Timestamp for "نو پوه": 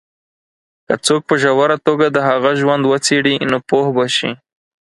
3.51-3.89